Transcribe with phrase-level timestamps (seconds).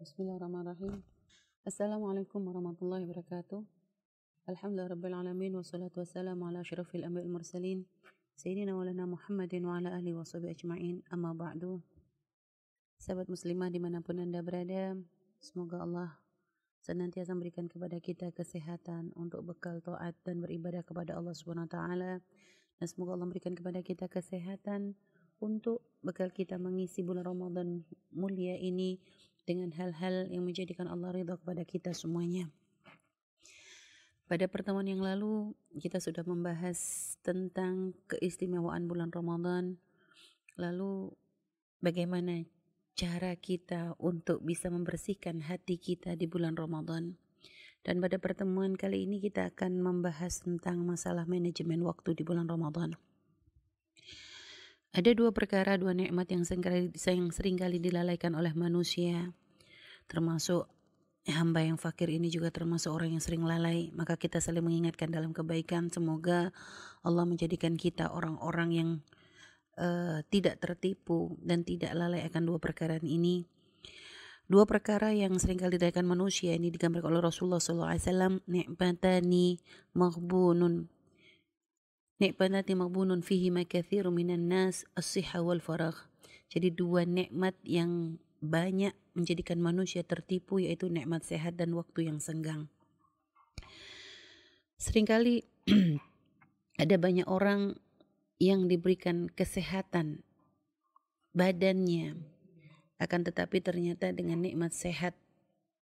[0.00, 1.04] Bismillahirrahmanirrahim.
[1.68, 3.60] Assalamualaikum warahmatullahi wabarakatuh.
[4.48, 7.84] Alhamdulillah rabbil alamin wassalatu wassalamu ala asyrafil anbiya'i wal mursalin
[8.32, 11.04] sayyidina walana Muhammadin wa ala alihi wa sahbihi ajma'in.
[11.12, 11.84] Amma ba'du.
[12.96, 14.96] Sahabat muslimah di mana pun Anda berada,
[15.36, 16.16] semoga Allah
[16.80, 22.24] senantiasa memberikan kepada kita kesehatan untuk bekal taat dan beribadah kepada Allah Subhanahu wa taala.
[22.80, 24.96] Dan semoga Allah memberikan kepada kita kesehatan
[25.44, 27.84] untuk bekal kita mengisi bulan Ramadan
[28.16, 28.96] mulia ini
[29.50, 32.46] dengan hal-hal yang menjadikan Allah ridha kepada kita semuanya.
[34.30, 36.78] Pada pertemuan yang lalu kita sudah membahas
[37.26, 39.74] tentang keistimewaan bulan Ramadan.
[40.54, 41.10] Lalu
[41.82, 42.46] bagaimana
[42.94, 47.18] cara kita untuk bisa membersihkan hati kita di bulan Ramadan.
[47.82, 52.94] Dan pada pertemuan kali ini kita akan membahas tentang masalah manajemen waktu di bulan Ramadan.
[54.90, 59.34] Ada dua perkara, dua nikmat yang yang sering kali dilalaikan oleh manusia,
[60.10, 60.66] termasuk
[61.30, 63.94] hamba yang fakir ini juga termasuk orang yang sering lalai.
[63.94, 65.86] Maka kita saling mengingatkan dalam kebaikan.
[65.94, 66.50] Semoga
[67.06, 68.90] Allah menjadikan kita orang-orang yang
[69.78, 73.46] uh, tidak tertipu dan tidak lalai akan dua perkara ini.
[74.50, 78.42] Dua perkara yang sering kali dilalaikan manusia ini digambarkan oleh Rasulullah SAW.
[78.50, 79.62] Ni'matani
[79.94, 80.90] maghbunun
[82.20, 85.96] Nikmatati maghbunun fihi ma kathiru minan nas as-siha wal faragh.
[86.52, 92.72] Jadi dua nikmat yang banyak menjadikan manusia tertipu yaitu nikmat sehat dan waktu yang senggang.
[94.80, 95.44] Seringkali
[96.82, 97.76] ada banyak orang
[98.40, 100.24] yang diberikan kesehatan
[101.36, 102.16] badannya
[102.96, 105.12] akan tetapi ternyata dengan nikmat sehat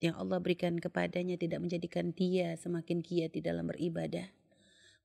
[0.03, 4.27] yang Allah berikan kepadanya tidak menjadikan dia semakin giat di dalam beribadah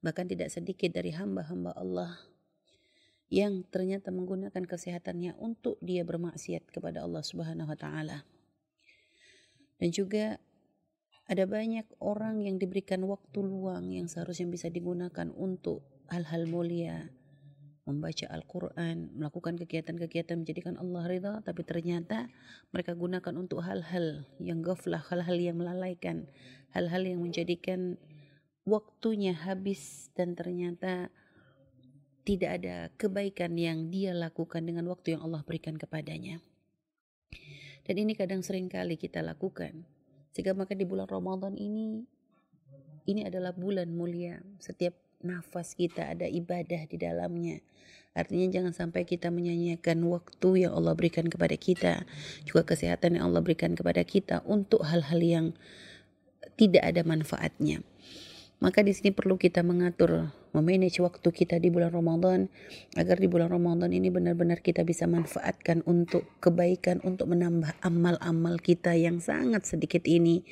[0.02, 2.18] bahkan tidak sedikit dari hamba-hamba Allah
[3.34, 8.30] yang ternyata menggunakan kesehatannya untuk dia bermaksiat kepada Allah Subhanahu wa taala.
[9.82, 10.38] Dan juga
[11.26, 15.82] ada banyak orang yang diberikan waktu luang yang seharusnya bisa digunakan untuk
[16.14, 17.10] hal-hal mulia,
[17.90, 22.30] membaca Al-Quran, melakukan kegiatan-kegiatan menjadikan Allah ridha, tapi ternyata
[22.70, 26.30] mereka gunakan untuk hal-hal yang ghaflah, hal-hal yang melalaikan,
[26.70, 27.98] hal-hal yang menjadikan
[28.62, 31.10] waktunya habis dan ternyata
[32.24, 36.40] tidak ada kebaikan yang dia lakukan dengan waktu yang Allah berikan kepadanya.
[37.84, 39.84] Dan ini kadang sering kali kita lakukan.
[40.32, 42.00] Sehingga maka di bulan Ramadan ini,
[43.06, 44.40] ini adalah bulan mulia.
[44.64, 47.60] Setiap nafas kita ada ibadah di dalamnya.
[48.14, 52.08] Artinya jangan sampai kita menyanyiakan waktu yang Allah berikan kepada kita.
[52.48, 55.46] Juga kesehatan yang Allah berikan kepada kita untuk hal-hal yang
[56.56, 57.84] tidak ada manfaatnya.
[58.64, 62.48] Maka di sini perlu kita mengatur, memanage waktu kita di bulan Ramadan
[62.96, 68.96] agar di bulan Ramadan ini benar-benar kita bisa manfaatkan untuk kebaikan, untuk menambah amal-amal kita
[68.96, 70.48] yang sangat sedikit ini.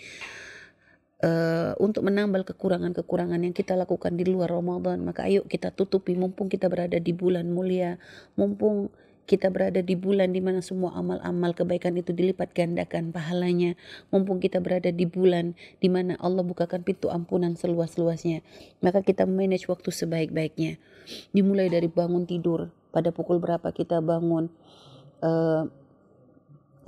[1.22, 6.52] Uh, untuk menambal kekurangan-kekurangan yang kita lakukan di luar Ramadan, maka ayo kita tutupi mumpung
[6.52, 7.96] kita berada di bulan mulia,
[8.36, 8.92] mumpung
[9.30, 13.78] kita berada di bulan di mana semua amal-amal kebaikan itu dilipat gandakan pahalanya.
[14.10, 18.44] Mumpung kita berada di bulan di mana Allah bukakan pintu ampunan seluas-luasnya.
[18.84, 20.82] Maka kita manage waktu sebaik-baiknya.
[21.32, 22.72] Dimulai dari bangun tidur.
[22.92, 24.52] Pada pukul berapa kita bangun.
[25.22, 25.70] Uh,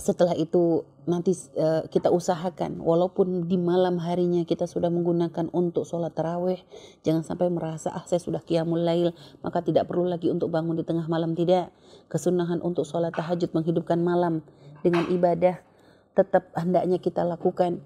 [0.03, 6.11] setelah itu nanti uh, kita usahakan walaupun di malam harinya kita sudah menggunakan untuk sholat
[6.11, 6.59] taraweh
[7.07, 10.83] jangan sampai merasa ah saya sudah qiyamul lail maka tidak perlu lagi untuk bangun di
[10.83, 11.71] tengah malam tidak
[12.11, 14.43] kesunahan untuk sholat tahajud menghidupkan malam
[14.83, 15.63] dengan ibadah
[16.19, 17.79] tetap hendaknya kita lakukan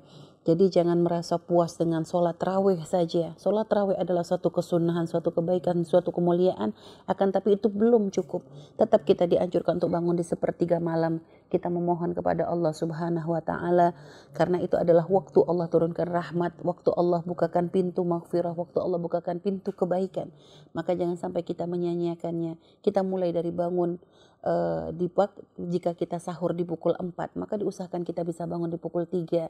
[0.48, 3.36] jadi jangan merasa puas dengan sholat raweh saja.
[3.36, 6.72] Sholat raweh adalah suatu kesunahan, suatu kebaikan, suatu kemuliaan.
[7.04, 8.48] Akan tapi itu belum cukup.
[8.80, 11.20] Tetap kita dianjurkan untuk bangun di sepertiga malam.
[11.48, 13.96] Kita memohon kepada Allah subhanahu wa ta'ala.
[14.36, 16.60] Karena itu adalah waktu Allah turunkan rahmat.
[16.62, 18.52] Waktu Allah bukakan pintu maghfirah.
[18.54, 20.32] Waktu Allah bukakan pintu kebaikan.
[20.76, 22.60] Maka jangan sampai kita menyanyiakannya.
[22.84, 24.00] Kita mulai dari bangun
[24.48, 25.08] uh, di
[25.72, 29.50] jika kita sahur di pukul 4 maka diusahakan kita bisa bangun di pukul 3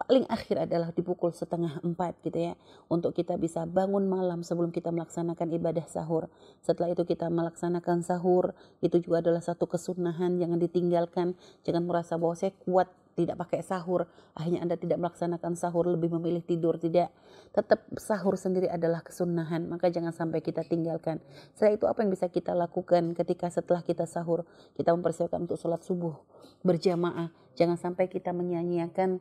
[0.00, 2.54] paling akhir adalah di pukul setengah 4 gitu ya
[2.88, 6.30] untuk kita bisa bangun malam sebelum kita melaksanakan ibadah sahur
[6.62, 11.29] setelah itu kita melaksanakan sahur itu juga adalah satu kesunahan jangan ditinggalkan
[11.66, 12.88] jangan merasa bahwa saya kuat
[13.18, 17.12] tidak pakai sahur, akhirnya Anda tidak melaksanakan sahur, lebih memilih tidur, tidak.
[17.50, 21.20] Tetap sahur sendiri adalah kesunahan, maka jangan sampai kita tinggalkan.
[21.52, 24.46] Setelah itu apa yang bisa kita lakukan ketika setelah kita sahur,
[24.78, 26.16] kita mempersiapkan untuk sholat subuh
[26.62, 27.28] berjamaah.
[27.58, 29.20] Jangan sampai kita menyanyiakan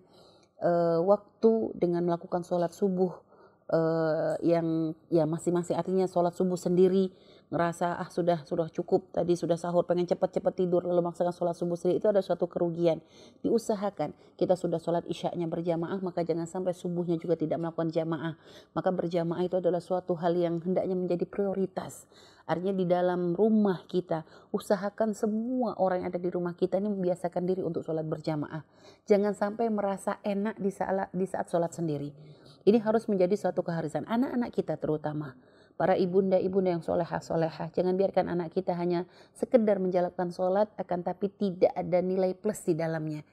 [0.63, 3.11] uh, waktu dengan melakukan sholat subuh
[3.73, 7.11] uh, yang ya masing-masing artinya sholat subuh sendiri
[7.49, 10.85] ngerasa ah sudah sudah cukup tadi sudah sahur pengen cepat-cepat tidur.
[10.85, 13.01] Lalu maksakan sholat subuh sendiri itu ada suatu kerugian.
[13.41, 18.37] Diusahakan kita sudah sholat isyaknya berjamaah maka jangan sampai subuhnya juga tidak melakukan jamaah.
[18.77, 22.05] Maka berjamaah itu adalah suatu hal yang hendaknya menjadi prioritas.
[22.49, 27.45] Artinya di dalam rumah kita usahakan semua orang yang ada di rumah kita ini membiasakan
[27.45, 28.61] diri untuk sholat berjamaah.
[29.05, 32.09] Jangan sampai merasa enak di saat di saat sholat sendiri.
[32.65, 35.33] Ini harus menjadi suatu keharisan anak-anak kita terutama
[35.79, 37.71] para ibunda-ibunda yang solehah-solehah.
[37.71, 42.75] Jangan biarkan anak kita hanya sekedar menjalankan sholat, akan tapi tidak ada nilai plus di
[42.75, 43.23] dalamnya.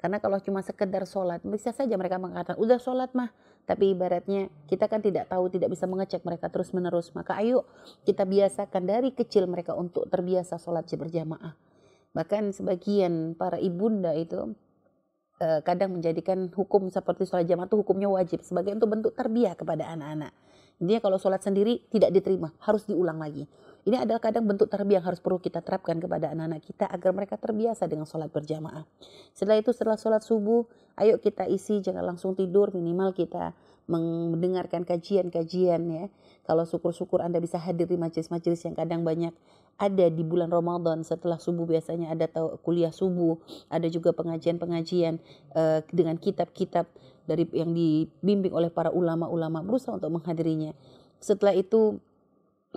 [0.00, 3.28] Karena kalau cuma sekedar sholat, bisa saja mereka mengatakan, udah sholat mah.
[3.68, 7.12] Tapi ibaratnya kita kan tidak tahu, tidak bisa mengecek mereka terus menerus.
[7.12, 7.68] Maka ayo
[8.08, 11.52] kita biasakan dari kecil mereka untuk terbiasa sholat berjamaah.
[12.16, 14.56] Bahkan sebagian para ibunda itu
[15.38, 19.84] eh, kadang menjadikan hukum seperti sholat jamaah itu hukumnya wajib sebagai untuk bentuk terbiak kepada
[19.92, 20.32] anak-anak.
[20.80, 23.44] Intinya kalau sholat sendiri tidak diterima, harus diulang lagi.
[23.84, 27.40] Ini adalah kadang bentuk terbiak yang harus perlu kita terapkan kepada anak-anak kita agar mereka
[27.40, 28.84] terbiasa dengan sholat berjamaah.
[29.32, 30.68] Setelah itu setelah sholat subuh,
[31.00, 33.56] ayo kita isi jangan langsung tidur minimal kita
[33.88, 36.04] mendengarkan kajian-kajian ya.
[36.46, 39.34] Kalau syukur-syukur Anda bisa hadir di majelis-majelis yang kadang banyak
[39.80, 42.28] ada di bulan Ramadan setelah subuh biasanya ada
[42.60, 43.40] kuliah subuh,
[43.72, 45.16] ada juga pengajian-pengajian
[45.56, 46.84] uh, dengan kitab-kitab
[47.24, 50.76] dari yang dibimbing oleh para ulama-ulama berusaha untuk menghadirinya.
[51.16, 51.96] Setelah itu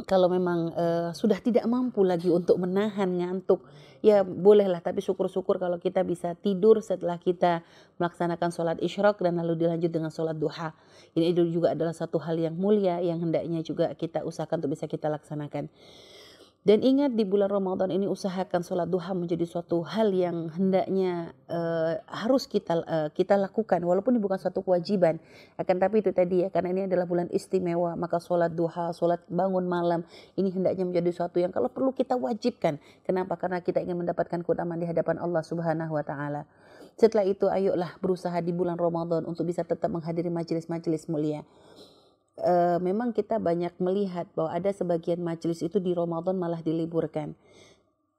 [0.09, 3.61] kalau memang uh, sudah tidak mampu lagi untuk menahan ngantuk,
[4.01, 4.81] ya bolehlah.
[4.81, 7.61] Tapi syukur-syukur kalau kita bisa tidur setelah kita
[8.01, 10.73] melaksanakan sholat isyraq dan lalu dilanjut dengan sholat duha.
[11.13, 15.13] Ini juga adalah satu hal yang mulia yang hendaknya juga kita usahakan untuk bisa kita
[15.13, 15.69] laksanakan.
[16.63, 21.99] Dan ingat di bulan Ramadan ini usahakan sholat duha menjadi suatu hal yang hendaknya uh,
[22.07, 25.19] harus kita uh, kita lakukan walaupun ini bukan suatu kewajiban.
[25.59, 29.67] Akan tapi itu tadi ya karena ini adalah bulan istimewa maka sholat duha, sholat bangun
[29.67, 30.07] malam
[30.39, 32.79] ini hendaknya menjadi suatu yang kalau perlu kita wajibkan.
[33.03, 33.35] Kenapa?
[33.35, 36.47] Karena kita ingin mendapatkan keutamaan di hadapan Allah Subhanahu wa taala.
[36.95, 41.43] Setelah itu ayolah berusaha di bulan Ramadan untuk bisa tetap menghadiri majelis-majelis mulia
[42.41, 47.37] uh, memang kita banyak melihat bahwa ada sebagian majelis itu di Ramadan malah diliburkan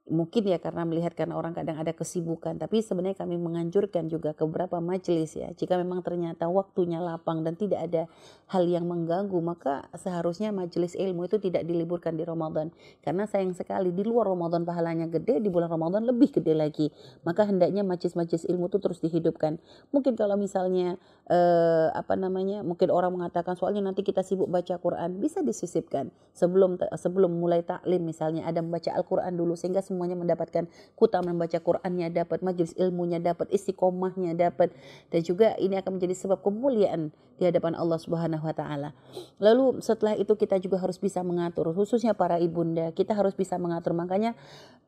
[0.05, 4.45] mungkin ya karena melihat karena orang kadang ada kesibukan tapi sebenarnya kami menganjurkan juga ke
[4.45, 5.49] beberapa majelis ya.
[5.57, 8.05] Jika memang ternyata waktunya lapang dan tidak ada
[8.53, 12.69] hal yang mengganggu maka seharusnya majelis ilmu itu tidak diliburkan di Ramadan.
[13.01, 16.93] Karena sayang sekali di luar Ramadan pahalanya gede di bulan Ramadan lebih gede lagi.
[17.25, 19.57] Maka hendaknya majelis-majelis ilmu itu terus dihidupkan.
[19.89, 21.01] Mungkin kalau misalnya
[21.33, 26.13] eh, apa namanya mungkin orang mengatakan soalnya nanti kita sibuk baca Quran bisa disisipkan.
[26.37, 30.67] Sebelum sebelum mulai taklim misalnya ada membaca Al-Quran dulu sehingga semuanya mendapatkan
[30.99, 34.75] kuta membaca Qurannya dapat majelis ilmunya dapat istiqomahnya dapat.
[35.15, 38.91] Dan juga ini akan menjadi sebab kemuliaan di hadapan Allah Subhanahu wa taala.
[39.39, 43.95] Lalu setelah itu kita juga harus bisa mengatur khususnya para ibunda kita harus bisa mengatur.
[43.95, 44.35] Makanya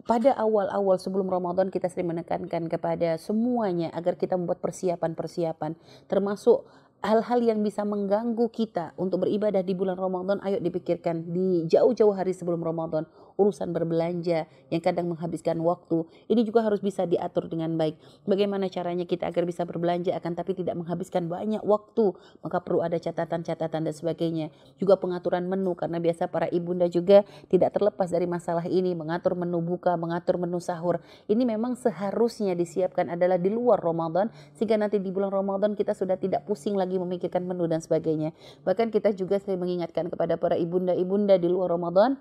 [0.03, 5.79] pada awal-awal sebelum Ramadan kita sering menekankan kepada semuanya agar kita membuat persiapan-persiapan.
[6.11, 6.67] Termasuk
[7.05, 12.33] hal-hal yang bisa mengganggu kita untuk beribadah di bulan Ramadan ayo dipikirkan di jauh-jauh hari
[12.33, 13.05] sebelum Ramadan
[13.37, 17.97] urusan berbelanja yang kadang menghabiskan waktu ini juga harus bisa diatur dengan baik.
[18.25, 22.17] Bagaimana caranya kita agar bisa berbelanja akan tapi tidak menghabiskan banyak waktu?
[22.43, 24.51] Maka perlu ada catatan-catatan dan sebagainya.
[24.81, 27.23] Juga pengaturan menu karena biasa para ibunda juga
[27.53, 28.97] tidak terlepas dari masalah ini.
[28.97, 30.99] Mengatur menu buka mengatur menu sahur.
[31.31, 36.17] Ini memang seharusnya disiapkan adalah di luar Ramadan sehingga nanti di bulan Ramadan kita sudah
[36.17, 38.33] tidak pusing lagi memikirkan menu dan sebagainya.
[38.65, 42.17] Bahkan kita juga sering mengingatkan kepada para ibunda-ibunda di luar Ramadan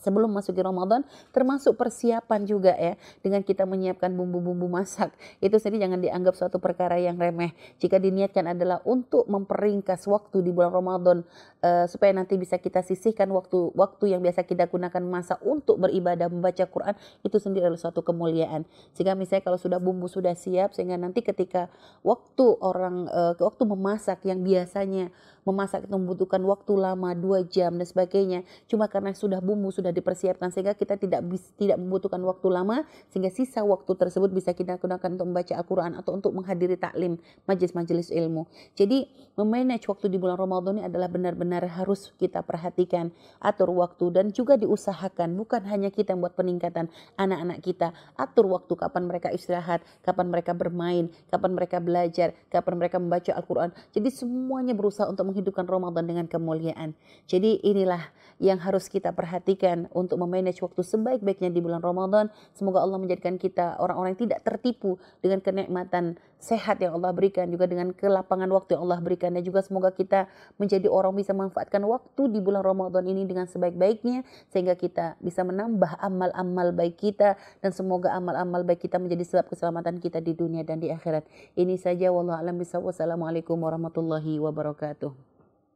[0.00, 5.14] sebelum masuk di Ramadan termasuk persiapan juga ya dengan kita menyiapkan bumbu-bumbu masak.
[5.38, 7.54] Itu sendiri jangan dianggap suatu perkara yang remeh.
[7.78, 11.18] Jika diniatkan adalah untuk memperingkas waktu di bulan Ramadan
[11.62, 16.26] uh, supaya nanti bisa kita sisihkan waktu waktu yang biasa kita gunakan masa untuk beribadah
[16.30, 18.66] membaca Quran itu sendiri adalah suatu kemuliaan.
[18.94, 21.70] Sehingga misalnya kalau sudah bumbu sudah siap sehingga nanti ketika
[22.02, 25.10] waktu orang uh, waktu memasak yang biasanya
[25.44, 28.42] memasak itu membutuhkan waktu lama dua jam dan sebagainya.
[28.68, 31.24] Cuma karena sudah bumbu sudah dipersiapkan sehingga kita tidak
[31.60, 32.82] tidak membutuhkan waktu lama
[33.12, 38.08] sehingga sisa waktu tersebut bisa kita gunakan untuk membaca Al-Quran atau untuk menghadiri taklim majelis-majelis
[38.10, 38.48] ilmu.
[38.74, 44.32] Jadi memanage waktu di bulan Ramadan ini adalah benar-benar harus kita perhatikan atur waktu dan
[44.32, 45.36] juga diusahakan.
[45.36, 46.88] Bukan hanya kita membuat peningkatan
[47.20, 52.96] anak-anak kita atur waktu kapan mereka istirahat kapan mereka bermain kapan mereka belajar kapan mereka
[52.96, 53.70] membaca Al-Quran.
[53.92, 56.94] Jadi semuanya berusaha untuk menghidupkan Ramadan dengan kemuliaan.
[57.26, 62.30] Jadi inilah yang harus kita perhatikan untuk memanage waktu sebaik-baiknya di bulan Ramadan.
[62.54, 66.14] Semoga Allah menjadikan kita orang-orang yang tidak tertipu dengan kenikmatan
[66.44, 70.28] sehat yang Allah berikan juga dengan kelapangan waktu yang Allah berikan dan juga semoga kita
[70.60, 75.96] menjadi orang bisa memanfaatkan waktu di bulan Ramadan ini dengan sebaik-baiknya sehingga kita bisa menambah
[76.04, 80.84] amal-amal baik kita dan semoga amal-amal baik kita menjadi sebab keselamatan kita di dunia dan
[80.84, 81.24] di akhirat.
[81.56, 82.92] Ini saja wallahu alam bisawab.
[82.92, 85.23] Wassalamualaikum warahmatullahi wabarakatuh.